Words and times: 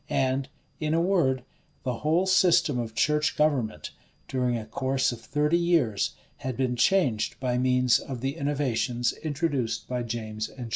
And 0.09 0.49
in 0.79 0.95
a 0.95 0.99
word, 0.99 1.43
the 1.83 1.97
whole 1.99 2.25
system 2.25 2.79
of 2.79 2.95
church 2.95 3.35
government, 3.35 3.91
during 4.27 4.57
a 4.57 4.65
course 4.65 5.11
of 5.11 5.21
thirty 5.21 5.59
years, 5.59 6.15
had 6.37 6.57
been 6.57 6.75
changed 6.75 7.39
by 7.39 7.59
means 7.59 7.99
of 7.99 8.21
the 8.21 8.35
innovations 8.35 9.13
introduced 9.23 9.87
by 9.87 10.01
James 10.01 10.49
and 10.49 10.57
Charles. 10.57 10.69